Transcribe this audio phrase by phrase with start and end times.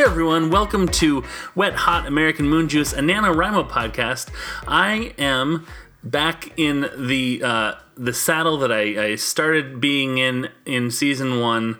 [0.00, 1.24] Hey everyone, welcome to
[1.54, 4.30] Wet Hot American Moon Juice, a NaNoWriMo podcast.
[4.66, 5.66] I am
[6.02, 11.78] back in the uh, the saddle that I, I started being in in season one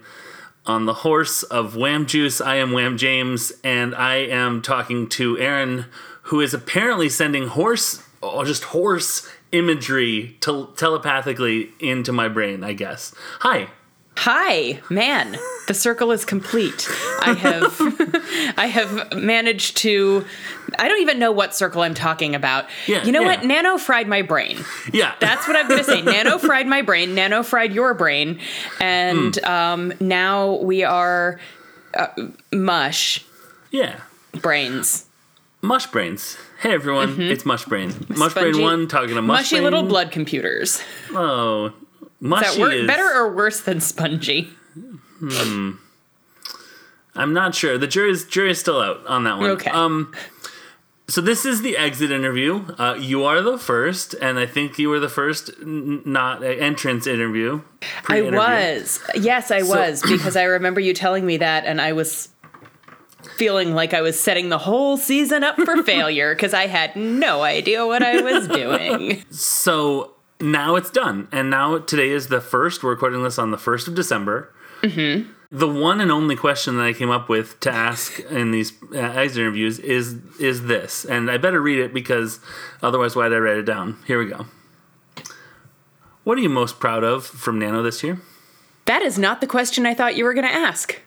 [0.66, 2.42] on the horse of Wham Juice.
[2.42, 5.86] I am Wham James, and I am talking to Aaron,
[6.24, 12.74] who is apparently sending horse, or just horse imagery tel- telepathically into my brain, I
[12.74, 13.14] guess.
[13.38, 13.70] Hi.
[14.22, 15.38] Hi, man.
[15.66, 16.86] The circle is complete.
[17.22, 20.26] I have I have managed to
[20.78, 22.66] I don't even know what circle I'm talking about.
[22.86, 23.36] Yeah, you know yeah.
[23.36, 23.44] what?
[23.46, 24.58] Nano fried my brain.
[24.92, 25.14] Yeah.
[25.20, 26.02] That's what I'm going to say.
[26.02, 28.40] Nano fried my brain, nano fried your brain,
[28.78, 29.50] and Hmm.
[29.50, 31.40] um, now we are
[31.94, 32.08] uh,
[32.52, 33.24] mush
[33.70, 34.00] yeah.
[34.34, 35.06] brains.
[35.62, 36.36] Mush Brains.
[36.60, 37.88] Hey everyone, it's Mush Brain.
[38.08, 38.52] Mush Brain Mm-hmm.
[38.54, 40.82] Spongy- 1 talking to Mush Mushy little blood computers.
[41.12, 41.72] Oh.
[42.22, 44.50] Is that wor- is better or worse than spongy?
[45.20, 45.72] Hmm.
[47.14, 47.76] I'm not sure.
[47.78, 49.50] The jury's jury's still out on that one.
[49.50, 49.70] Okay.
[49.70, 50.14] Um
[51.08, 52.64] so this is the exit interview.
[52.78, 56.46] Uh, you are the first, and I think you were the first n- not uh,
[56.46, 57.62] entrance interview.
[58.06, 59.00] I was.
[59.16, 62.28] Yes, I was because I remember you telling me that and I was
[63.36, 67.42] feeling like I was setting the whole season up for failure because I had no
[67.42, 69.24] idea what I was doing.
[69.32, 72.82] So now it's done, and now today is the first.
[72.82, 74.52] We're recording this on the first of December.
[74.82, 75.30] Mm-hmm.
[75.52, 78.98] The one and only question that I came up with to ask in these uh,
[78.98, 82.38] exit interviews is is this, and I better read it because
[82.82, 83.98] otherwise, why'd I write it down?
[84.06, 84.46] Here we go.
[86.24, 88.20] What are you most proud of from Nano this year?
[88.84, 91.00] That is not the question I thought you were going to ask.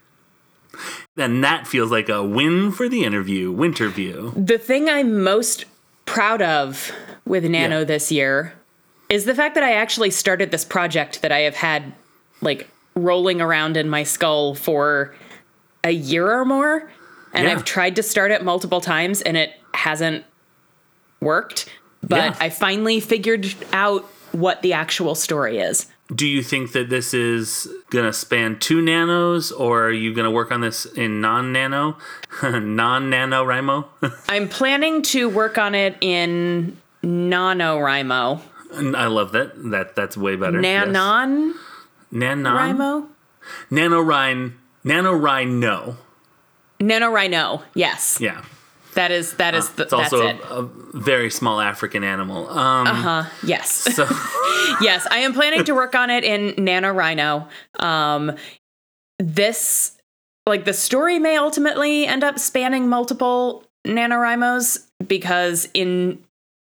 [1.15, 4.45] Then that feels like a win for the interview, Winterview.
[4.47, 5.65] The thing I'm most
[6.05, 6.91] proud of
[7.25, 7.83] with Nano Yeah.
[7.85, 8.53] this year
[9.13, 11.93] is the fact that I actually started this project that I have had
[12.41, 15.13] like rolling around in my skull for
[15.83, 16.91] a year or more.
[17.31, 17.53] And Yeah.
[17.53, 20.25] I've tried to start it multiple times and it hasn't
[21.21, 21.69] worked.
[22.01, 22.35] But Yeah.
[22.39, 25.85] I finally figured out what the actual story is.
[26.13, 30.25] Do you think that this is going to span two nanos, or are you going
[30.25, 31.97] to work on this in non nano,
[32.43, 33.85] non nano Rimo?
[34.27, 38.41] I'm planning to work on it in NaNoWriMo.
[38.73, 39.51] I love that.
[39.71, 40.61] That that's way better.
[40.61, 40.87] yes.
[40.87, 41.55] Nanon
[42.11, 42.77] Nanon.
[42.77, 43.07] Rimo?
[43.71, 44.53] NaNoWriMo.
[44.85, 45.95] NaNoWriMo.
[46.79, 47.61] NaNoWriMo.
[47.75, 48.17] Yes.
[48.21, 48.43] Yeah.
[48.95, 50.45] That is that is the, It's also that's it.
[50.51, 52.47] a, a very small African animal.
[52.49, 53.23] Um, Uh, huh.
[53.43, 53.71] yes.
[53.95, 54.03] So
[54.81, 57.47] yes, I am planning to work on it in NaNoWriMo.
[57.79, 58.33] Um
[59.19, 59.97] this
[60.45, 66.23] like the story may ultimately end up spanning multiple NaNoWriMos because in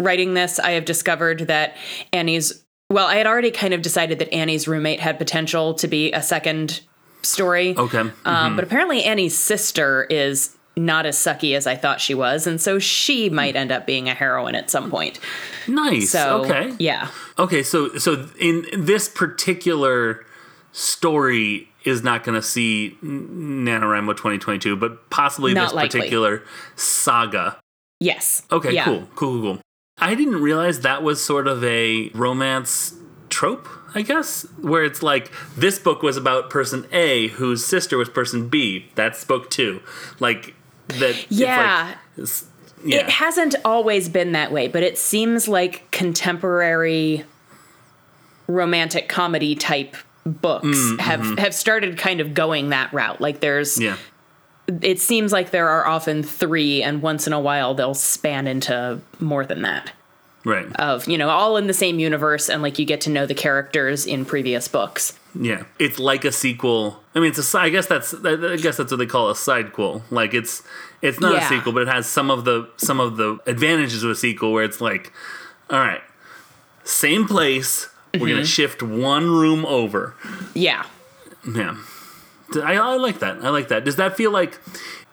[0.01, 1.77] writing this I have discovered that
[2.13, 6.13] Annie's well, I had already kind of decided that Annie's roommate had potential to be
[6.13, 6.83] a second
[7.23, 7.77] story.
[7.77, 8.05] okay.
[8.25, 12.61] Um, But apparently, Annie's sister is not as sucky as I thought she was, and
[12.61, 15.19] so she might end up being a heroine at some point.
[15.67, 16.11] nice.
[16.11, 16.75] So, okay.
[16.79, 17.09] yeah,
[17.41, 17.65] Okay.
[17.65, 20.25] So so in this particular
[20.71, 26.01] story is not going to see NaNoWriMo 2022, but possibly Not this likely.
[26.01, 26.43] particular
[26.77, 27.59] saga.
[28.01, 28.85] yes, Okay, yeah.
[28.85, 29.61] cool, cool, cool, cool.
[29.99, 32.95] I didn't realize that was sort of a romance
[33.29, 38.09] trope, I guess, where it's like this book was about person A whose sister was
[38.09, 38.91] person B.
[38.95, 39.81] That's book two.
[40.21, 40.55] Like
[40.89, 41.01] that.
[41.01, 41.95] it's like- Yeah.
[42.85, 42.99] yeah.
[43.01, 47.25] It hasn't always been that way, but it seems like contemporary
[48.47, 49.97] romantic comedy type
[50.27, 51.37] books mm, have mm-hmm.
[51.39, 53.21] have started kind of going that route.
[53.21, 53.97] Like there's yeah.
[54.83, 59.01] It seems like there are often 3 and once in a while they'll span into
[59.21, 59.93] more than that.
[60.45, 60.67] Right.
[60.77, 63.35] Of, you know, all in the same universe and like you get to know the
[63.35, 65.19] characters in previous books.
[65.39, 67.03] Yeah, it's like a sequel.
[67.15, 67.59] I mean, it's a.
[67.59, 68.15] I guess that's.
[68.15, 70.03] I guess that's what they call a sidequel.
[70.11, 70.63] Like it's.
[71.03, 74.11] It's not a sequel, but it has some of the some of the advantages of
[74.11, 75.13] a sequel, where it's like,
[75.69, 76.01] all right,
[76.85, 77.91] same place.
[78.15, 78.45] We're gonna mm-hmm.
[78.45, 80.15] shift one room over.
[80.55, 80.87] Yeah.
[81.55, 81.77] Yeah,
[82.55, 83.45] I, I like that.
[83.45, 83.85] I like that.
[83.85, 84.61] Does that feel like?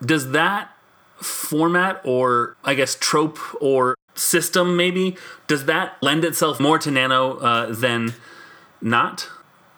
[0.03, 0.69] Does that
[1.17, 5.15] format or I guess trope or system maybe
[5.47, 8.13] does that lend itself more to Nano uh, than
[8.81, 9.29] not?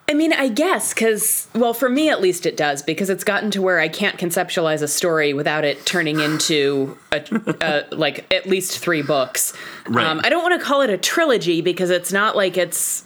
[0.07, 3.49] I mean, I guess because, well, for me at least it does because it's gotten
[3.51, 7.23] to where I can't conceptualize a story without it turning into a,
[7.61, 9.53] a like at least three books.
[9.87, 10.05] Right.
[10.05, 13.03] Um, I don't want to call it a trilogy because it's not like it's,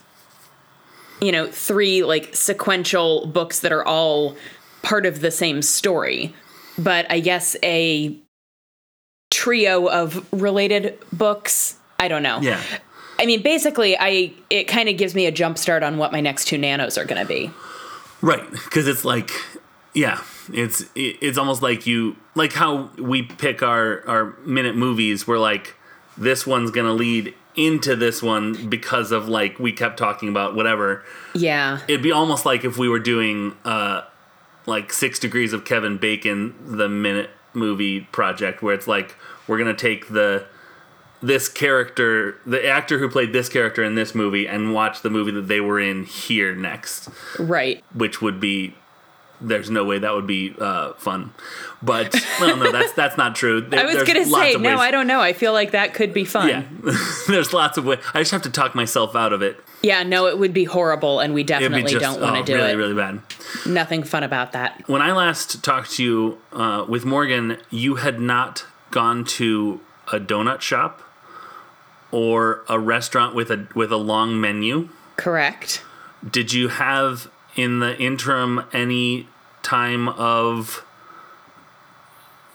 [1.21, 4.35] you know, three like sequential books that are all
[4.81, 6.33] part of the same story.
[6.77, 8.17] But I guess a
[9.31, 11.77] trio of related books.
[11.99, 12.39] I don't know.
[12.41, 12.61] Yeah.
[13.19, 16.21] I mean, basically, I it kind of gives me a jump start on what my
[16.21, 17.51] next two nanos are going to be.
[18.21, 19.31] Right, because it's like
[19.93, 20.21] Yeah,
[20.53, 25.27] it's it's almost like you like how we pick our our minute movies.
[25.27, 25.75] We're like,
[26.17, 27.33] this one's gonna lead
[27.65, 31.03] into this one because of like we kept talking about whatever.
[31.35, 31.79] Yeah.
[31.87, 34.01] It'd be almost like if we were doing uh
[34.65, 39.15] like Six Degrees of Kevin Bacon, the minute movie project, where it's like
[39.47, 40.45] we're gonna take the
[41.21, 45.31] this character, the actor who played this character in this movie, and watch the movie
[45.31, 47.83] that they were in here next Right.
[47.93, 48.73] which would be
[49.41, 51.33] there's no way that would be uh, fun.
[51.81, 53.61] But well, no, that's that's not true.
[53.69, 55.21] There- I was going to say, no, ways- I don't know.
[55.21, 56.49] I feel like that could be fun.
[56.49, 56.63] Yeah,
[57.27, 57.99] there's lots of ways.
[58.13, 59.59] I just have to talk myself out of it.
[59.81, 62.55] Yeah, no, it would be horrible, and we definitely just don't want to oh, do
[62.55, 62.75] really, it.
[62.75, 63.21] Really, really bad.
[63.65, 64.83] Nothing fun about that.
[64.87, 69.79] When I last talked to you uh, with Morgan, you had not gone to
[70.11, 71.01] a donut shop
[72.11, 74.89] or a restaurant with a with a long menu.
[75.15, 75.83] Correct.
[76.29, 77.29] Did you have
[77.59, 79.27] in the interim any
[79.61, 80.85] time of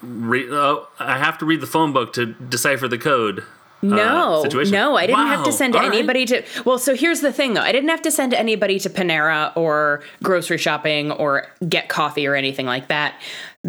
[0.03, 3.45] re- oh, I have to read the phone book to decipher the code.
[3.83, 4.73] No, situation.
[4.73, 5.93] no, I didn't have to send all right.
[5.93, 6.43] anybody to.
[6.65, 7.61] Well, so here's the thing, though.
[7.61, 12.35] I didn't have to send anybody to Panera or grocery shopping or get coffee or
[12.35, 13.21] anything like that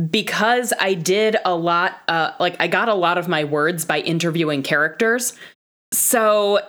[0.09, 2.01] because I did a lot.
[2.07, 5.33] Uh, like I got a lot of my words by interviewing characters,
[5.91, 6.59] so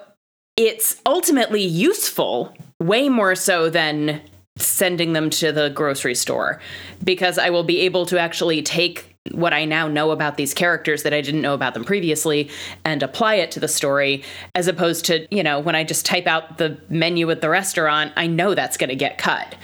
[0.57, 4.23] it's ultimately useful, way more so than
[4.57, 6.61] sending them to the grocery store
[7.05, 11.03] because I will be able to actually take what I now know about these characters
[11.03, 12.49] that I didn't know about them previously
[12.85, 14.23] and apply it to the story
[14.55, 18.13] as opposed to, you know, when I just type out the menu at the restaurant,
[18.17, 19.57] I know that's going to get cut.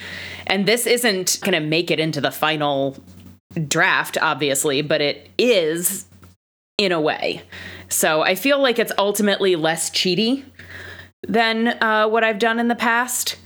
[0.47, 2.97] And this isn't going to make it into the final
[3.69, 6.07] draft, obviously, but it is
[6.79, 7.43] in a way.
[7.89, 10.45] So I feel like it's ultimately less cheaty
[11.27, 13.37] than uh, what I've done in the past,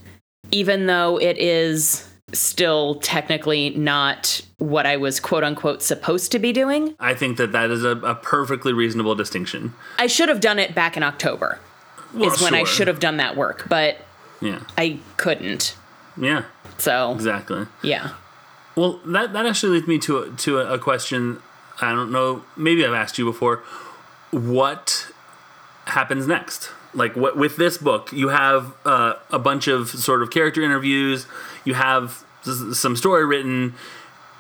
[0.50, 6.52] even though it is still technically not what I was quote unquote supposed to be
[6.52, 6.94] doing.
[6.98, 9.74] I think that that is a, a perfectly reasonable distinction.
[9.98, 11.60] I should have done it back in October,
[12.12, 13.98] Well, is when I should have done that work, but
[14.40, 15.76] Yeah, I couldn't.
[16.20, 16.44] yeah,
[16.78, 17.66] So, exactly.
[17.82, 18.10] yeah.
[18.74, 21.40] Well, that that actually leads me to a, to a, a question.
[21.80, 22.42] I don't know.
[22.56, 23.62] Maybe I've asked you before.
[24.32, 25.10] What
[25.86, 26.70] happens next?
[26.96, 31.26] Like what with this book, you have uh, a bunch of sort of character interviews.
[31.64, 32.24] You have
[32.72, 33.74] some story written.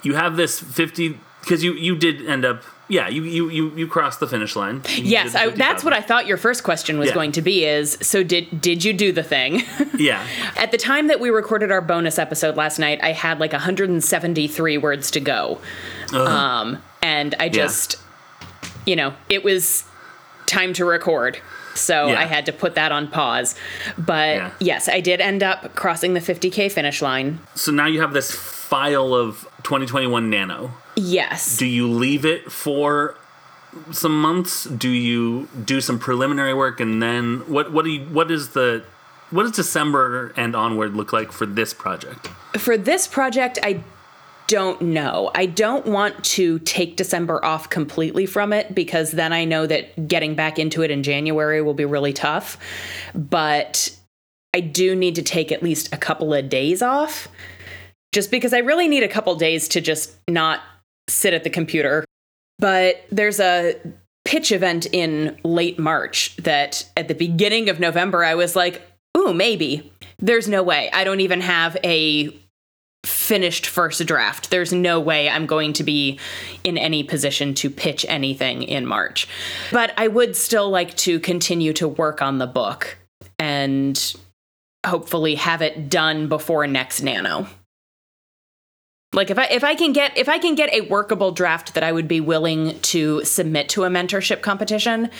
[0.02, 2.62] You have this fifty because you you did end up.
[2.88, 4.82] Yeah, you you you, you crossed the finish line.
[4.94, 5.58] You Yes, I, 50,000.
[5.58, 7.14] that's what I thought your first question was Yeah.
[7.14, 9.62] going to be is so did did you do the thing?
[9.98, 10.24] Yeah,
[10.56, 14.78] At the time that we recorded our bonus episode last night, I had like 173
[14.78, 15.58] words to go.
[16.12, 17.96] Um, and I just,
[18.84, 19.84] you know, it was
[20.56, 21.38] time to record.
[21.74, 22.20] So Yeah.
[22.20, 23.54] I had to put that on pause.
[23.98, 24.50] But Yeah.
[24.60, 27.38] yes, I did end up crossing the 50K finish line.
[27.54, 30.72] so now you have this file of 2021 Nano.
[30.96, 31.56] Yes.
[31.58, 33.14] do you leave it for
[33.90, 38.30] some months do you do some preliminary work and then what what do you what
[38.30, 38.82] is the
[39.30, 42.22] what does december and onward look like for this project
[42.56, 43.70] For this project, I
[44.46, 45.30] don't know.
[45.34, 50.08] I don't want to take December off completely from it because then I know that
[50.08, 52.58] getting back into it in January will be really tough.
[53.14, 53.96] But
[54.54, 57.28] I do need to take at least a couple of days off
[58.12, 60.60] just because I really need a couple days to just not
[61.08, 62.04] sit at the computer.
[62.58, 63.74] But there's a
[64.24, 68.82] pitch event in late March that at the beginning of November I was like,
[69.16, 69.92] ooh, maybe.
[70.18, 70.90] There's no way.
[70.92, 72.34] I don't even have a
[73.06, 74.50] finished first draft.
[74.50, 76.18] There's no way I'm going to be
[76.64, 79.28] in any position to pitch anything in March.
[79.70, 82.98] But I would still like to continue to work on the book
[83.38, 84.14] and
[84.84, 87.46] hopefully have it done before next nano.
[89.12, 91.82] Like if I if I can get if I can get a workable draft that
[91.82, 95.10] I would be willing to submit to a mentorship competition,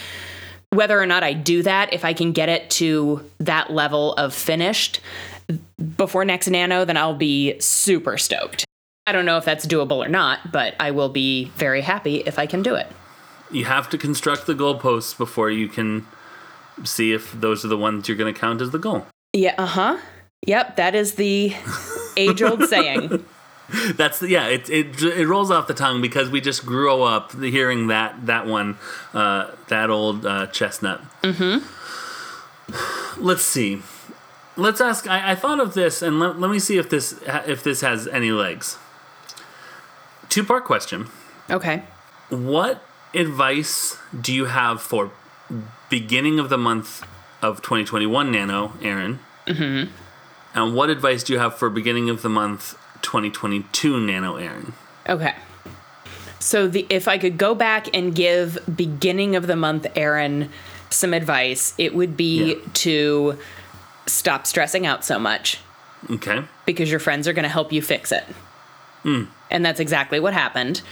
[0.71, 4.35] whether or not I do that, if I can get it to that level of
[4.35, 5.01] finished
[5.97, 8.65] before next nano, then I'll be super stoked.
[9.07, 12.39] I don't know if that's doable or not, but I will be very happy if
[12.39, 12.89] I can do it.
[13.53, 16.05] you have to construct the goalposts before you can
[16.85, 19.67] see if those are the ones you're going to count as the goal Yeah, uh
[19.67, 19.99] huh.
[20.47, 21.55] Yep, that is the
[22.17, 23.25] age old saying.
[23.97, 27.33] that's the, yeah it, it it rolls off the tongue because we just grew up
[27.41, 28.79] hearing that that one
[29.13, 31.59] uh that old uh, chestnut mm-hmm
[33.21, 33.83] let's see
[34.57, 37.63] let's ask I, I thought of this and let, let me see if this if
[37.63, 38.79] this has any legs
[40.29, 41.09] two part question
[41.49, 41.83] Okay.
[42.29, 42.83] what
[43.15, 45.11] advice do you have for
[45.89, 47.07] beginning of the month
[47.43, 49.91] of 2021 nano aaron mm-hmm.
[50.55, 54.73] and what advice do you have for beginning of the month 2022 Nano Aaron.
[55.09, 55.35] Okay.
[56.41, 60.51] So the if I could go back and give beginning of the month Aaron
[60.91, 62.61] some advice, it would be Yeah.
[62.75, 63.39] to
[64.07, 65.59] stop stressing out so much
[66.11, 66.43] Okay.
[66.65, 68.25] because your friends are going to help you fix it.
[69.05, 70.83] And that's exactly what happened.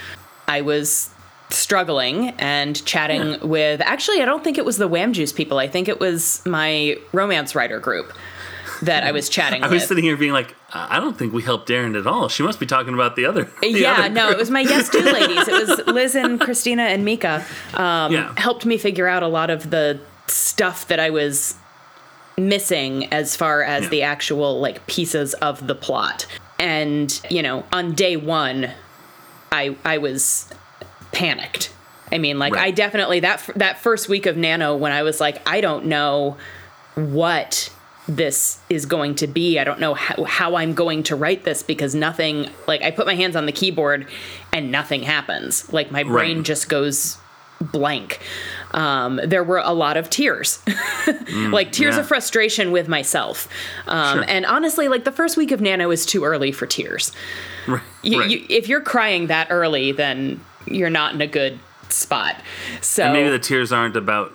[0.46, 1.10] I was
[1.50, 3.36] struggling and chatting Yeah.
[3.44, 5.58] with actually I don't think it was the Wham Juice people.
[5.58, 8.12] I think it was my romance writer group
[8.82, 9.68] that I was chatting with.
[9.70, 9.80] I with.
[9.80, 12.28] was sitting here being like, I I don't think we helped Aaron at all.
[12.28, 13.44] She must be talking about the other.
[13.60, 15.48] the yeah, other no, it was my yes do ladies.
[15.48, 17.44] It was Liz and Christina and Mika.
[17.74, 18.32] Um, Yeah.
[18.36, 21.56] helped me figure out a lot of the stuff that I was
[22.36, 23.88] missing as far as Yeah.
[23.90, 26.26] the actual like pieces of the plot.
[26.58, 28.70] And you know, on day one,
[29.52, 30.48] I I was
[31.12, 31.70] panicked.
[32.12, 32.64] I mean, like Right.
[32.66, 36.36] I definitely that that first week of Nano when I was like, I don't know
[36.94, 37.70] what
[38.06, 39.58] this is going to be.
[39.58, 43.06] I don't know how, how I'm going to write this because nothing, like, I put
[43.06, 44.06] my hands on the keyboard
[44.52, 45.72] and nothing happens.
[45.72, 46.46] Like, my brain Right.
[46.46, 47.16] just goes
[47.62, 48.20] blank.
[48.74, 50.60] Um, there were a lot of tears,
[51.50, 52.00] like tears yeah.
[52.00, 53.48] of frustration with myself.
[53.86, 54.24] Um, Sure.
[54.28, 57.12] And honestly, like, the first week of Nano is too early for tears.
[57.66, 57.80] Right.
[58.02, 58.28] You, right.
[58.28, 62.36] you, if you're crying that early, then you're not in a good spot.
[62.82, 64.34] So Maybe the tears aren't about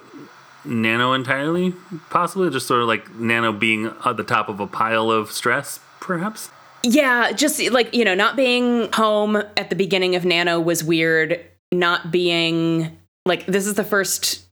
[0.65, 1.73] Nano entirely,
[2.09, 5.79] possibly just sort of like Nano being at the top of a pile of stress,
[5.99, 6.49] perhaps.
[6.83, 11.39] Yeah, just like, you know, not being home at the beginning of Nano was weird.
[11.71, 12.97] Not being
[13.29, 14.45] like, this is the first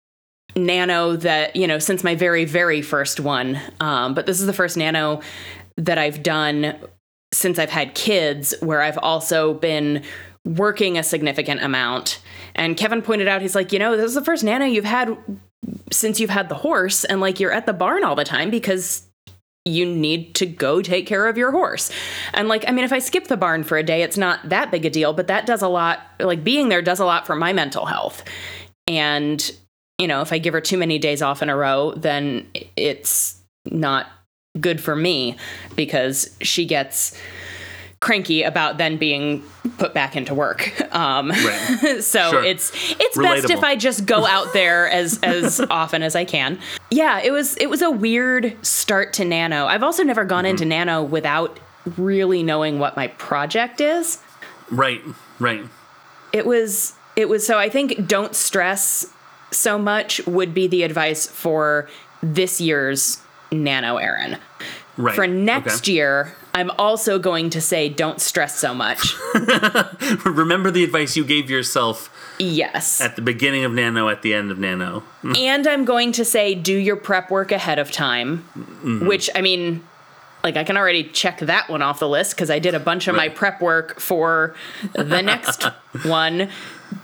[0.55, 3.59] Nano that, you know, since my very, very first one.
[3.81, 5.21] Um, but this is the first Nano
[5.75, 6.75] that I've done
[7.33, 10.03] since I've had kids where I've also been
[10.45, 12.21] working a significant amount.
[12.55, 15.17] And Kevin pointed out, he's like, you know, this is the first Nano you've had
[15.91, 19.07] since you've had the horse and like you're at the barn all the time because
[19.65, 21.91] you need to go take care of your horse.
[22.33, 24.71] And like, I mean, if I skip the barn for a day, it's not that
[24.71, 27.35] big a deal, but that does a lot, like being there does a lot for
[27.35, 28.23] my mental health.
[28.87, 29.51] And,
[29.97, 33.41] you know, if I give her too many days off in a row, then it's
[33.65, 34.07] not
[34.59, 35.35] good for me
[35.75, 37.17] because she gets
[37.99, 39.43] cranky about then being
[39.79, 40.71] put back into work.
[40.95, 41.97] Um, Right.
[42.01, 42.43] so Sure.
[42.43, 46.59] it's it's best if I just go out there as as often as I can.
[46.91, 49.65] Yeah, it was it was a weird start to Nano.
[49.65, 51.59] I've also never gone into Nano without
[51.97, 54.19] really knowing what my project is.
[54.69, 55.01] Right.
[55.39, 55.63] Right.
[56.33, 59.11] It was it was so I think don't stress
[59.51, 61.89] so much would be the advice for
[62.21, 63.19] this year's
[63.51, 64.37] Nano Aaron.
[64.97, 65.15] Right.
[65.15, 65.93] For next Okay.
[65.93, 69.15] year, I'm also going to say don't stress so much.
[70.25, 72.09] Remember the advice you gave yourself
[72.39, 72.99] yes.
[72.99, 75.03] at the beginning of Nano, at the end of Nano.
[75.37, 79.07] and I'm going to say do your prep work ahead of time, mm-hmm.
[79.07, 79.83] which I mean,
[80.43, 83.07] like I can already check that one off the list because I did a bunch
[83.07, 84.55] of my prep work for
[84.93, 85.63] the next
[86.03, 86.49] one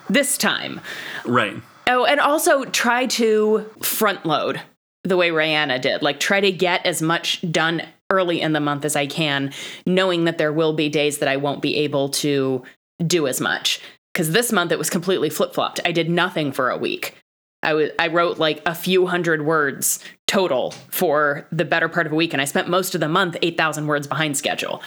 [0.09, 0.81] this time.
[1.25, 1.61] Right.
[1.87, 4.61] Oh, and also try to front load
[5.03, 6.01] the way Rihanna did.
[6.01, 9.51] Like try to get as much done early in the month as I can,
[9.85, 12.63] knowing that there will be days that I won't be able to
[13.05, 13.81] do as much.
[14.13, 15.79] Because this month it was completely flip flopped.
[15.85, 17.15] I did nothing for a week.
[17.63, 22.13] I was I wrote like a few hundred words total for the better part of
[22.13, 24.81] a week, and I spent most of the month eight thousand words behind schedule.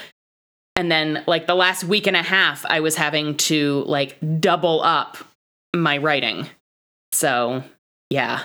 [0.76, 4.82] And then like the last week and a half, I was having to like double
[4.82, 5.16] up
[5.74, 6.48] my writing.
[7.12, 7.64] So
[8.10, 8.42] yeah,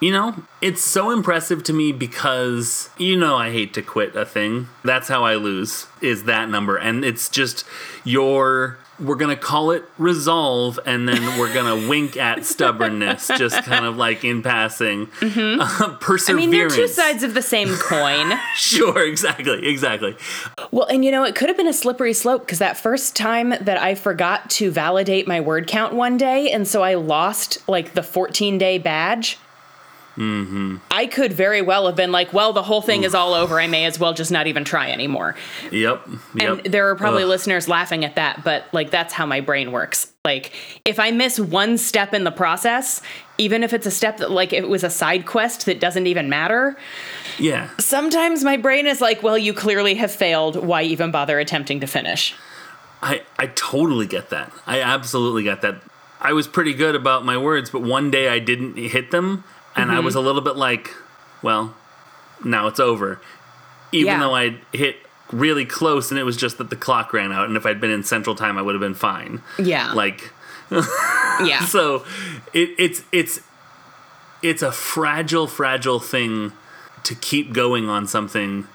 [0.00, 4.24] You know, it's so impressive to me because you know I hate to quit a
[4.24, 4.68] thing.
[4.84, 7.64] That's how I lose is that number and it's just
[8.04, 13.28] your we're going to call it resolve and then we're going to wink at stubbornness
[13.36, 15.08] just kind of like in passing.
[15.22, 15.96] Uh,
[16.28, 18.32] I mean they're two sides of the same coin.
[18.54, 20.16] Sure, exactly, exactly.
[20.70, 23.50] well, and you know it could have been a slippery slope because that first time
[23.50, 27.94] that I forgot to validate my word count one day, and so I lost like
[27.94, 29.38] the 14 day badge.
[30.90, 33.60] I could very well have been like, well, the whole thing is all over.
[33.60, 35.36] I may as well just not even try anymore.
[35.70, 36.08] Yep.
[36.34, 36.64] Yep.
[36.64, 37.28] And there are probably Ugh.
[37.28, 40.12] listeners laughing at that, but like that's how my brain works.
[40.24, 40.52] Like
[40.84, 43.00] if I miss one step in the process,
[43.38, 46.28] even if it's a step that like it was a side quest that doesn't even
[46.28, 46.76] matter,
[47.38, 47.70] Yeah.
[47.78, 50.56] sometimes my brain is like, well, you clearly have failed.
[50.56, 52.34] Why even bother attempting to finish?
[53.00, 54.50] I, I totally get that.
[54.66, 55.80] I absolutely get that.
[56.20, 59.44] I was pretty good about my words, but one day I didn't hit them,
[59.80, 60.18] and I was Mm-hmm.
[60.24, 60.94] a little bit like,
[61.42, 61.74] well,
[62.44, 63.20] now it's over.
[63.92, 64.20] Even Yeah.
[64.20, 64.96] though I hit
[65.32, 67.90] really close, and it was just that the clock ran out, and if I'd been
[67.90, 69.42] in Central Time, I would have been fine.
[69.58, 69.92] Yeah.
[69.92, 70.32] Like,
[70.70, 71.64] yeah.
[71.64, 72.04] so
[72.52, 73.40] it, it's it's
[74.42, 76.52] it's a fragile, fragile thing
[77.04, 78.66] to keep going on something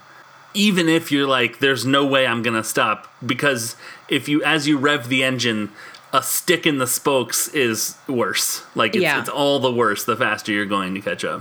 [0.56, 3.74] even if you're like, there's no way I'm gonna stop, because
[4.08, 5.70] if you as you rev the engine,
[6.14, 8.62] a stick in the spokes is worse.
[8.74, 9.20] Like it's, Yeah.
[9.20, 11.40] it's all the worse the faster you're going to catch up.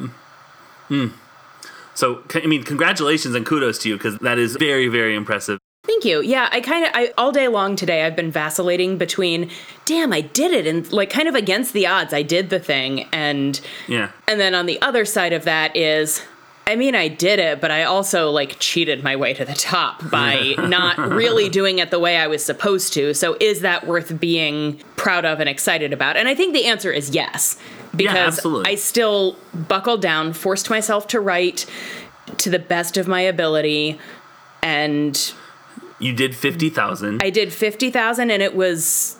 [0.89, 1.08] Hmm.
[1.94, 5.60] So I mean, congratulations and kudos to you because that is very very impressive.
[5.86, 6.22] Thank you.
[6.22, 9.51] Yeah, I kind of I all day long today I've been vacillating between
[9.86, 13.08] damn, I did it and like kind of against the odds I did the thing
[13.13, 14.12] and Yeah.
[14.27, 16.24] and then on the other side of that is
[16.65, 20.10] I mean, I did it, but I also like cheated my way to the top
[20.10, 23.13] by not really doing it the way I was supposed to.
[23.13, 26.15] So is that worth being proud of and excited about?
[26.15, 27.58] And I think the answer is yes.
[27.96, 28.72] Because absolutely.
[28.72, 31.65] I still buckled down, forced myself to write
[32.38, 34.00] to the best of my ability
[34.63, 35.34] and
[36.00, 37.22] You did fifty thousand.
[37.22, 39.17] I did 50,000 and it was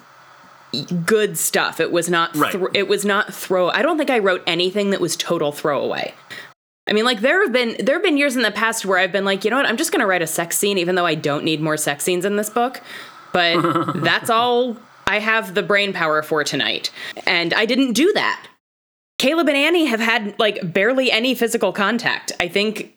[1.06, 1.80] good stuff.
[1.80, 2.56] It was not Right.
[2.74, 6.14] it was not throw I don't think I wrote anything that was total throwaway.
[6.88, 9.12] I mean like there have been there have been years in the past where I've
[9.12, 9.66] been like, you know what?
[9.66, 12.04] I'm just going to write a sex scene even though I don't need more sex
[12.04, 12.82] scenes in this book.
[13.32, 16.92] But that's all I have the brain power for tonight.
[17.26, 18.48] And I didn't do that.
[19.18, 22.34] Caleb and Annie have had like barely any physical contact.
[22.40, 22.94] I think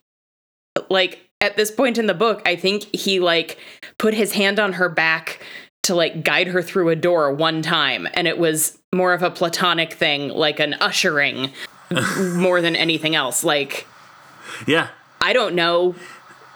[0.90, 3.58] like at this point in the book, I think he like
[3.98, 5.40] put his hand on her back
[5.84, 9.30] to like guide her through a door one time and it was more of a
[9.30, 11.52] platonic thing, like an ushering
[12.36, 13.44] more than anything else.
[13.44, 13.86] Like
[14.66, 14.88] yeah.
[15.20, 15.94] I don't know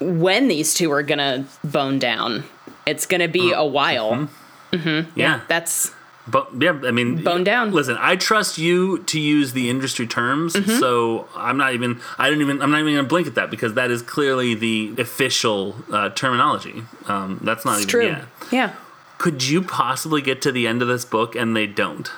[0.01, 2.45] when these two are going to bone down.
[2.87, 4.29] It's going to be a while.
[4.73, 5.41] Yeah.
[5.49, 5.93] That's
[6.29, 7.73] But yeah, I mean, Bone down.
[7.73, 10.79] Listen, I trust you to use the industry terms, Mm-hmm.
[10.79, 12.01] so I'm not even.
[12.19, 12.63] I don't even.
[12.63, 16.11] I'm not even going to blink at that because that is clearly the official uh,
[16.11, 16.85] terminology.
[17.07, 17.89] Um, that's not even.
[17.89, 18.07] true.
[18.07, 18.25] Yeah.
[18.53, 18.75] yeah.
[19.19, 22.09] Could you possibly get to the end of this book and they don't?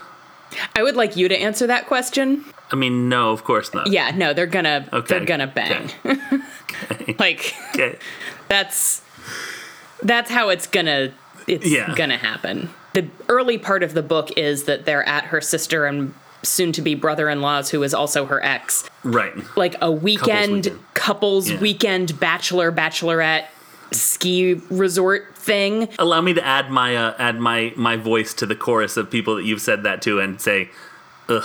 [0.76, 2.44] I would like you to answer that question.
[2.70, 3.86] I mean, no, of course not.
[3.88, 5.06] Yeah, no, they're gonna Okay.
[5.18, 5.90] they're gonna bang.
[7.18, 7.98] like Okay.
[8.48, 9.02] that's
[10.02, 11.12] that's how it's gonna
[11.46, 11.92] it's Yeah.
[11.94, 12.70] gonna happen.
[12.94, 16.82] The early part of the book is that they're at her sister and soon to
[16.82, 18.88] be brother-in-law's who is also her ex.
[19.04, 19.32] Right.
[19.56, 20.78] Like a weekend weekend.
[20.94, 21.60] couples Yeah.
[21.60, 23.44] weekend bachelor bachelorette
[23.94, 25.88] ski resort thing.
[25.98, 29.36] Allow me to add my uh, add my my voice to the chorus of people
[29.36, 30.70] that you've said that to and say,
[31.28, 31.44] ugh.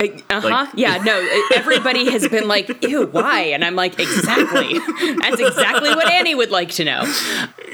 [0.00, 0.48] Uh huh.
[0.48, 1.02] Like- yeah.
[1.02, 1.28] No.
[1.56, 4.78] Everybody has been like, "Ew, why?" And I'm like, "Exactly.
[5.20, 7.12] That's exactly what Annie would like to know."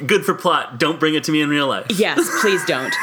[0.07, 0.79] Good for plot.
[0.79, 1.85] Don't bring it to me in real life.
[1.91, 2.95] Yes, please don't.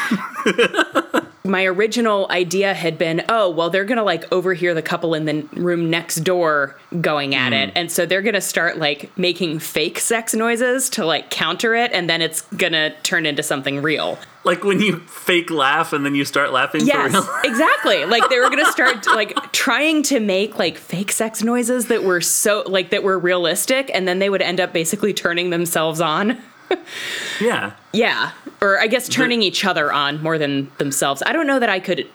[1.43, 5.41] My original idea had been, oh, well, they're gonna like overhear the couple in the
[5.60, 7.71] room next door going at it.
[7.71, 7.77] Hmm.
[7.77, 12.10] And so they're gonna start like making fake sex noises to like counter it, and
[12.10, 14.19] then it's gonna turn into something real.
[14.43, 17.30] Like when you fake laugh and then you start laughing Yes, for real.
[17.43, 18.06] exactly.
[18.06, 22.21] Like they were gonna start like trying to make like fake sex noises that were
[22.21, 26.38] so like that were realistic, and then they would end up basically turning themselves on.
[27.41, 27.73] yeah.
[27.93, 28.32] Yeah.
[28.63, 31.24] Or I guess turning each other on more than themselves.
[31.26, 32.08] I don't know that I could.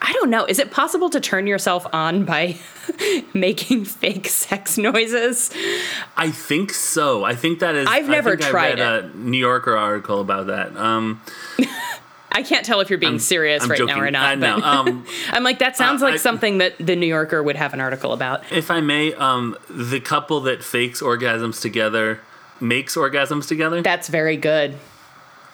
[0.00, 0.44] I don't know.
[0.44, 2.58] Is it possible to turn yourself on by
[3.34, 5.50] making fake sex noises?
[6.16, 7.24] I think so.
[7.24, 7.88] I think that is.
[7.90, 10.76] I've never think I tried read a New Yorker article about that.
[10.76, 11.20] Um,
[12.30, 13.96] I can't tell if you're being serious I'm right joking.
[13.96, 14.26] now or not.
[14.26, 14.56] I know.
[14.60, 17.56] but Um, I'm like, that sounds uh, like I- something that the New Yorker would
[17.56, 18.44] have an article about.
[18.52, 22.20] if I may, um, the couple that fakes orgasms together
[22.60, 23.82] makes orgasms together.
[23.82, 24.76] That's very good.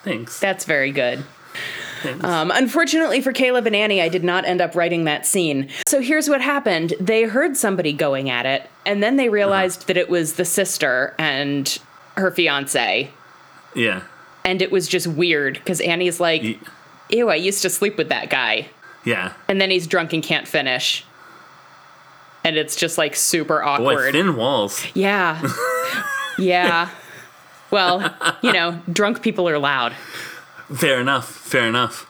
[0.03, 0.39] Thanks.
[0.39, 1.23] That's very good.
[2.21, 5.69] Um, unfortunately for Caleb and Annie, I did not end up writing that scene.
[5.87, 9.95] So here's what happened they heard somebody going at it, and then they realized that
[9.95, 11.79] it was the sister and
[12.17, 13.09] her fiance.
[13.75, 14.03] yeah.
[14.45, 16.59] And it was just weird because Annie's like, Ye-
[17.09, 18.67] ew, I used to sleep with that guy.
[19.05, 19.31] Yeah.
[19.47, 21.05] And then he's drunk and can't finish.
[22.43, 23.95] And it's just like super awkward.
[23.95, 24.85] Boy, thin walls.
[24.93, 25.41] yeah.
[26.37, 26.89] yeah.
[27.73, 29.93] Well, you know, drunk people are loud.
[30.73, 31.27] Fair enough.
[31.27, 32.07] Fair enough.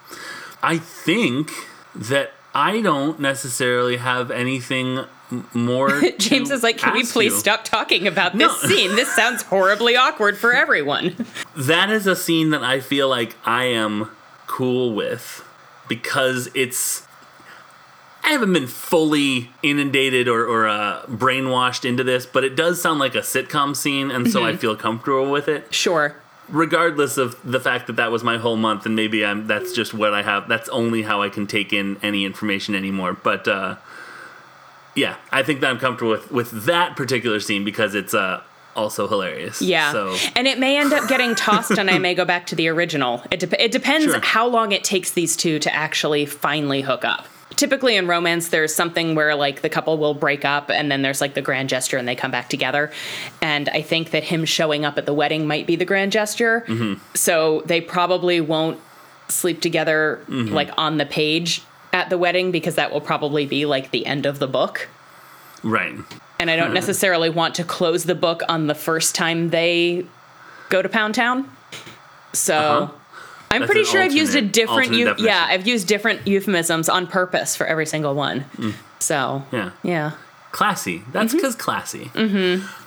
[0.61, 1.51] I think
[1.95, 5.05] that I don't necessarily have anything
[5.53, 6.01] more.
[6.19, 8.69] James is like, can we please you." stop talking about this No.
[8.69, 8.95] scene?
[8.95, 11.25] This sounds horribly awkward for everyone.
[11.55, 14.09] That is a scene that I feel like I am
[14.47, 15.43] cool with
[15.87, 17.07] because it's.
[18.25, 22.99] I haven't been fully inundated or, or uh, brainwashed into this, but it does sound
[22.99, 24.47] like a sitcom scene, and so Mm-hmm.
[24.55, 25.73] I feel comfortable with it.
[25.73, 26.15] Sure.
[26.49, 29.93] regardless of the fact that that was my whole month and maybe I'm that's just
[29.93, 33.77] what I have that's only how I can take in any information anymore but uh
[34.93, 38.41] yeah I think that I'm comfortable with with that particular scene because it's uh
[38.75, 39.91] also hilarious Yeah.
[39.93, 42.67] so And it may end up getting tossed and I may go back to the
[42.67, 43.23] original.
[43.31, 44.19] It, dep it depends Sure.
[44.21, 47.25] how long it takes these two to actually finally hook up.
[47.55, 51.21] Typically in romance there's something where like the couple will break up and then there's
[51.21, 52.91] like the grand gesture and they come back together.
[53.41, 56.63] And i think that him showing up at the wedding might be the grand gesture.
[56.67, 57.01] Mm-hmm.
[57.15, 58.79] So they probably won't
[59.29, 60.53] sleep together mm-hmm.
[60.53, 61.61] like on the page
[61.91, 64.89] at the wedding because that will probably be like the end of the book.
[65.63, 65.95] Right.
[66.39, 66.73] and i don't mm-hmm.
[66.73, 70.05] necessarily want to close the book on the first time they
[70.73, 71.49] go to pound town.
[72.33, 72.93] So Uh-huh.
[73.53, 77.07] I'm That's pretty sure i've used a different eu- yeah i've used different euphemisms on
[77.07, 78.45] purpose for every single one
[78.99, 79.71] so Yeah.
[79.83, 80.11] yeah
[80.51, 81.01] Classy.
[81.11, 82.11] That's because classy.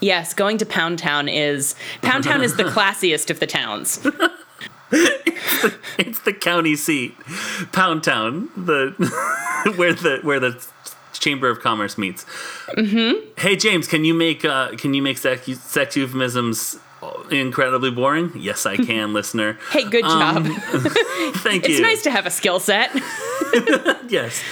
[0.01, 4.07] yes going to pound town is pound town is the classiest of the towns
[5.99, 7.17] It's the county seat,
[7.73, 8.95] Pound Town, the
[9.77, 10.65] where the where the
[11.13, 12.25] Chamber of Commerce meets.
[12.77, 13.31] Mm-hmm.
[13.37, 16.79] Hey James, can you make uh, can you make sex, sex euphemisms
[17.31, 18.33] incredibly boring?
[18.35, 19.59] Yes, I can, listener.
[19.71, 21.75] hey good job Thank it's you.
[21.75, 22.91] It's nice to have a skill set
[24.09, 24.43] yes,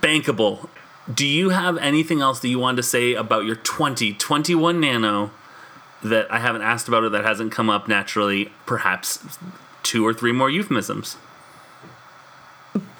[0.00, 0.68] bankable.
[1.12, 5.30] Do you have anything else that you want to say about your 2021 Nano
[6.04, 8.52] that I haven't asked about or that hasn't come up naturally?
[8.66, 9.38] Perhaps
[9.82, 11.16] two or three more euphemisms.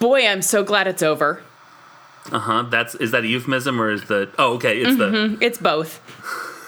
[0.01, 1.43] boy i'm so glad it's over
[2.33, 2.63] Uh huh.
[2.71, 5.39] That's is that a euphemism or is the oh okay it's the.
[5.41, 6.01] it's both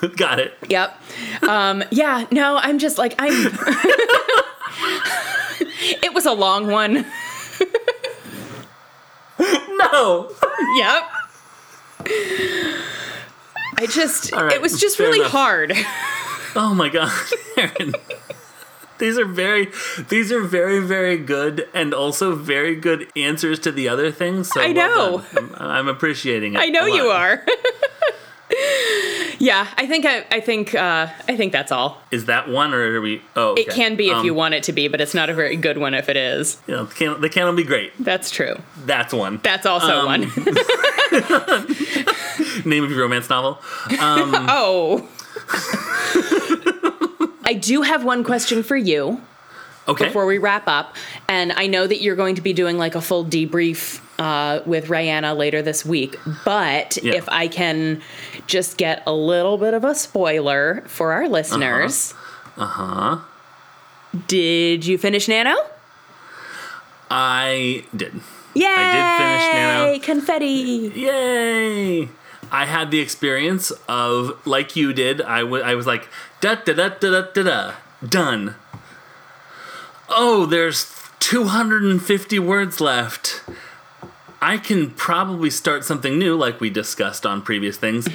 [0.16, 0.54] got it.
[0.68, 1.00] Yep.
[1.42, 3.32] Um, yeah, no, I'm just like, I'm.
[6.02, 7.06] it was a long one.
[9.92, 10.30] No.
[10.76, 11.02] Yep.
[13.78, 15.32] I just, right, it was just fair really enough.
[15.32, 15.72] hard.
[16.54, 17.10] Oh my god,
[17.56, 17.94] Aaron.
[18.98, 19.70] These are very,
[20.08, 24.50] these are very, very good, and also very good answers to the other things.
[24.50, 25.24] So I know.
[25.32, 25.50] done.
[25.56, 26.58] I'm, I'm appreciating it.
[26.60, 27.44] I know you are.
[29.42, 32.00] Yeah, I think I, I think uh, I think that's all.
[32.12, 33.20] Is that one, or are we?
[33.34, 35.34] Oh, It can be if Um, you want it to be, but it's not a
[35.34, 36.58] very good one if it is.
[36.68, 37.92] You know, can, they can be great.
[37.98, 38.54] That's true.
[38.86, 39.40] That's one.
[39.42, 40.20] That's also Um, one.
[42.64, 43.58] Name of your romance novel.
[43.90, 45.08] oh.
[47.44, 49.20] I do have one question for you.
[49.88, 50.04] Okay.
[50.06, 50.94] before we wrap up.
[51.28, 54.86] And I know that you're going to be doing like a full debrief uh, with
[54.86, 56.16] Rihanna later this week.
[56.44, 57.14] But Yeah.
[57.14, 58.00] if I can
[58.46, 62.14] just get a little bit of a spoiler for our listeners.
[62.56, 63.18] Uh huh.
[64.28, 65.54] Did you finish Nano?
[67.10, 68.14] I did.
[68.54, 68.66] Yay!
[68.66, 69.92] I did finish Nano.
[69.92, 70.92] Yay, confetti.
[70.94, 72.08] Yay!
[72.50, 75.22] I had the experience of like you did.
[75.22, 76.08] I wa- I was like
[76.40, 77.72] da da da da da da da
[78.06, 78.54] done.
[80.10, 83.42] Oh, there's 250 words left.
[84.42, 88.08] I can probably start something new, like we discussed on previous things,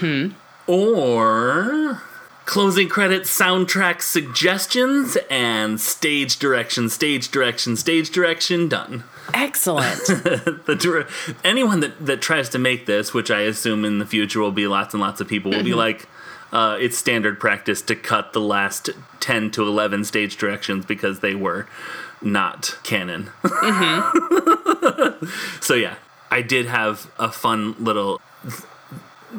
[0.67, 2.03] or
[2.45, 8.67] closing credits, soundtrack suggestions, and stage direction, stage direction, stage direction.
[8.67, 10.05] Done Excellent.
[10.07, 11.07] the dir-
[11.43, 14.67] anyone that that tries to make this, which I assume in the future will be
[14.67, 16.07] lots and lots of people, will be like,
[16.51, 21.35] uh, it's standard practice to cut the last ten to eleven stage directions because they
[21.35, 21.67] were
[22.21, 23.29] not canon.
[25.61, 25.95] so yeah,
[26.29, 28.19] I did have a fun little.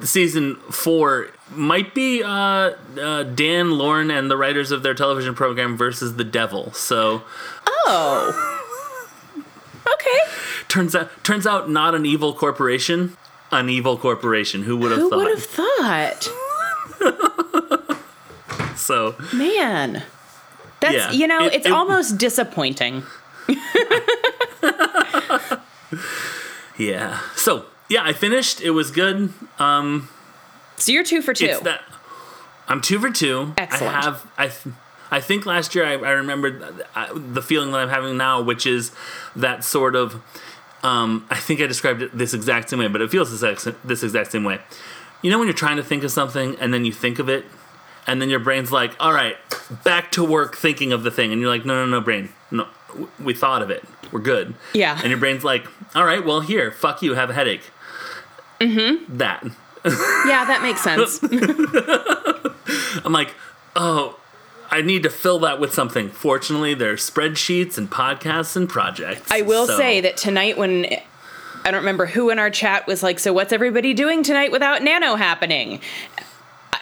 [0.03, 2.29] Season four might be uh,
[3.01, 6.73] uh, Dan, Lauren, and the writers of their television program versus the devil.
[6.73, 7.23] So
[7.67, 8.55] oh.
[9.87, 10.19] Okay.
[10.69, 13.17] Turns out, turns out, not an evil corporation.
[13.51, 14.65] An evil corporation.
[14.65, 15.19] Who would have Who thought?
[15.19, 16.29] would have thought?
[18.77, 20.03] So Man.
[20.81, 23.03] That's, Yeah, you know, it- it's it- almost disappointing.
[26.79, 27.21] yeah.
[27.37, 28.61] So yeah, I finished.
[28.61, 29.33] It was good.
[29.59, 30.09] Um,
[30.77, 31.47] So you're two for two.
[31.47, 31.83] it's that
[32.69, 33.53] I'm two for two.
[33.59, 33.95] Excellent.
[33.97, 34.27] I have.
[34.39, 34.49] I.
[34.49, 34.75] th-
[35.11, 36.63] I think last year I, I remembered
[37.15, 38.93] the feeling that I'm having now, which is
[39.37, 40.21] that sort of.
[40.83, 43.89] Um, I think I described it this exact same way, but it feels this exact,
[43.89, 44.61] this exact same way.
[45.23, 47.47] You know when you're trying to think of something and then you think of it,
[48.07, 49.37] and then your brain's like, "All right,
[49.83, 52.67] back to work thinking of the thing," and you're like, "No, no, no, brain, no,
[53.19, 54.99] we thought of it, we're good." Yeah.
[55.01, 57.71] And your brain's like, "All right, well here, fuck you, have a headache."
[58.61, 59.17] Mm-hmm.
[59.19, 59.45] That.
[59.85, 61.21] yeah, that makes sense.
[63.05, 63.35] I'm like,
[63.77, 64.19] oh,
[64.71, 66.11] I need to fill that with something.
[66.11, 69.31] Fortunately, there's spreadsheets and podcasts and projects.
[69.31, 70.87] I will so- say that tonight when
[71.65, 74.83] I don't remember who in our chat was like, "So what's everybody doing tonight without
[74.83, 75.81] Nano happening?"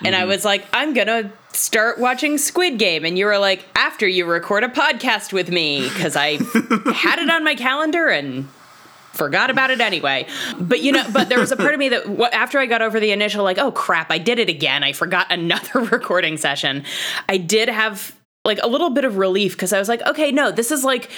[0.05, 3.65] And I was like, "I'm going to start watching Squid Game." And you were like,
[3.75, 6.33] "After you record a podcast with me because I
[6.95, 8.49] had it on my calendar and
[9.13, 10.27] forgot about it anyway."
[10.59, 13.01] But you know, but there was a part of me that after I got over
[13.01, 14.85] the initial like, "Oh crap, I did it again.
[14.85, 16.85] I forgot another recording session."
[17.29, 18.15] I did have
[18.45, 21.11] like a little bit of relief because I was like, "Okay, no, this is like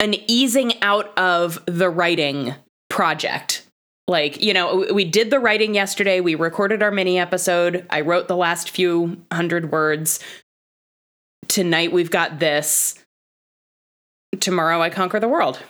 [0.00, 2.54] an easing out of the writing
[2.88, 3.63] project.
[4.06, 6.20] Like, you know, we did the writing yesterday.
[6.20, 7.86] We recorded our mini episode.
[7.88, 10.20] I wrote the last few hundred words.
[11.48, 12.98] Tonight we've got this.
[14.40, 15.60] Tomorrow I conquer the world.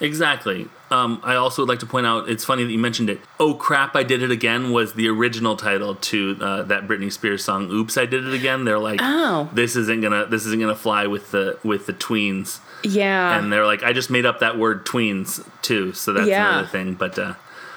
[0.00, 0.66] Exactly.
[0.90, 3.20] Um, I also would like to point out it's funny that you mentioned it.
[3.38, 3.94] Oh crap!
[3.94, 7.70] I did it again was the original title to uh, that Britney Spears song.
[7.70, 7.96] Oops!
[7.96, 8.64] I did it again.
[8.64, 9.48] They're like, Oh.
[9.52, 12.58] this isn't gonna this isn't gonna fly with the with the tweens.
[12.82, 13.38] Yeah.
[13.38, 16.48] and they're like, I just made up that word tweens too, so that's Yeah.
[16.48, 16.94] another thing.
[16.94, 17.34] But uh,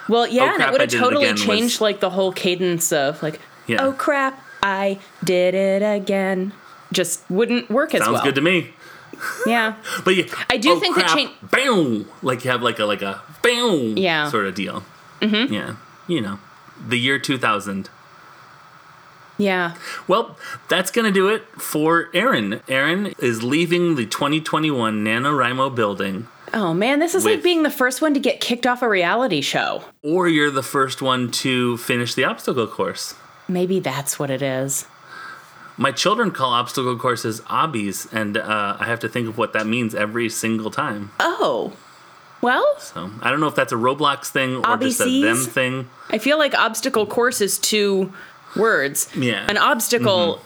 [0.10, 2.32] well, yeah, Oh, and crap, it would have totally again was- changed like the whole
[2.32, 3.84] cadence of like, Yeah.
[3.84, 6.54] oh crap, I did it again.
[6.92, 8.14] Just wouldn't work as well.
[8.14, 8.72] sounds good to me.
[9.46, 9.76] Yeah.
[10.06, 12.06] But yeah, I do oh, think that crap, change- Bam!
[12.22, 14.30] Like you have like a like a bam Yeah.
[14.30, 14.84] sort of deal.
[15.22, 15.54] Mm-hmm.
[15.54, 15.76] Yeah,
[16.08, 16.40] you know,
[16.88, 17.90] the year two thousand.
[19.38, 19.76] Yeah.
[20.08, 20.38] Well,
[20.70, 22.62] that's going to do it for Aaron.
[22.68, 28.02] Aaron is leaving the 2021 NaNoWriMo building, Oh man, this is like being the first
[28.02, 29.84] one to get kicked off a reality show.
[30.04, 33.14] or you're the first one to finish the obstacle course.
[33.50, 34.86] Maybe that's what it is.
[35.76, 39.68] My children call obstacle courses obbies, and uh, I have to think of what that
[39.68, 41.12] means every single time.
[41.20, 41.74] Oh.
[42.42, 45.90] Well, So I don't know if that's a Roblox thing or just a them thing.
[46.10, 48.14] I feel like obstacle course is two
[48.56, 49.10] words.
[49.16, 49.46] Yeah.
[49.50, 50.42] An obstacle,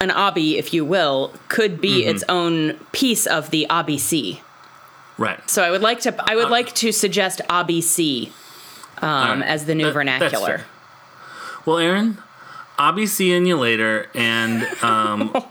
[0.00, 4.40] an obby, if you will, could be its own piece of the OBC.
[5.16, 5.48] Right.
[5.48, 8.30] So I would like to I would like to suggest OBC
[8.98, 9.48] um, right.
[9.48, 10.62] as the new That- vernacular.
[11.64, 12.18] Well, Aaron,
[12.76, 15.30] I'll be seeing you later, and um,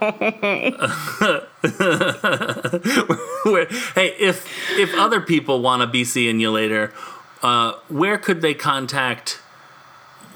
[3.94, 4.46] hey, if
[4.78, 6.92] if other people want to be seeing you later,
[7.42, 9.40] uh, where could they contact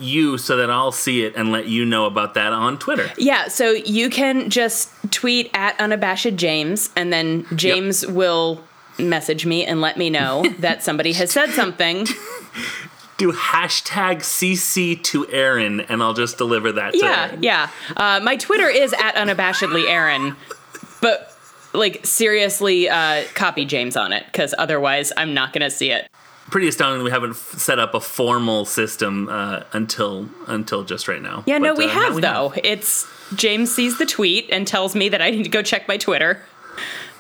[0.01, 3.11] you so that I'll see it and let you know about that on Twitter?
[3.17, 8.63] Yeah, so you can just tweet at unabashed James, and then James will
[8.99, 12.07] message me and let me know that somebody has said something.
[13.17, 17.43] Do hashtag CC to Aaron, and I'll just deliver that to Yeah, Aaron.
[17.43, 17.71] yeah.
[17.97, 20.37] Uh, my Twitter is at unabashedly Aaron,
[21.03, 21.35] but
[21.73, 26.09] like seriously, uh, copy James on it because otherwise I'm not gonna see it.
[26.51, 31.21] Pretty astounding we haven't f- set up a formal system uh, until until just right
[31.21, 31.45] now.
[31.47, 32.55] Yeah, no, we uh, have though.
[32.65, 35.99] It's James sees the tweet and tells me that I need to go check my
[35.99, 36.43] Twitter.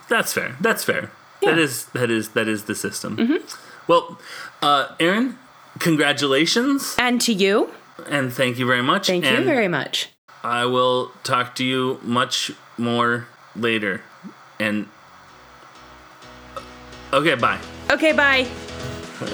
[0.08, 0.56] That's fair.
[0.60, 1.10] That's fair.
[1.42, 1.50] Yeah.
[1.50, 1.56] Mm-hmm.
[1.56, 3.38] That is that is that is the system.
[3.86, 4.18] Well,
[4.62, 5.38] uh, Aaron,
[5.78, 7.70] congratulations And to you,
[8.08, 9.08] and thank you very much.
[9.08, 10.08] thank and you very much.
[10.42, 14.02] I will talk to you much more later.
[14.58, 14.88] And
[17.12, 17.58] okay, bye.
[17.90, 18.46] Okay, bye.
[19.20, 19.24] Are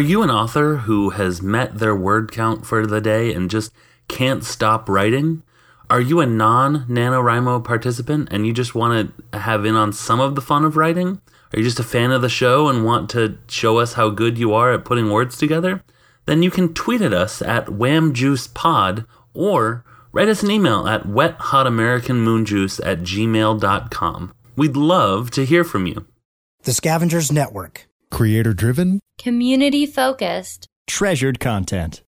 [0.00, 3.72] you an author who has met their word count for the day and just
[4.08, 5.42] can't stop writing?
[5.90, 10.20] Are you a non NaNoWriMo participant and you just want to have in on some
[10.20, 11.20] of the fun of writing?
[11.52, 14.36] Are you just a fan of the show and want to show us how good
[14.36, 15.82] you are at putting words together?
[16.26, 22.80] Then you can tweet at us at whamjuicepod or write us an email at wethotamericanmoonjuice
[22.84, 24.34] at gmail.com.
[24.56, 26.06] We'd love to hear from you.
[26.64, 27.86] The Scavengers Network.
[28.10, 30.66] Creator driven, Community focused.
[30.86, 32.02] treasured content.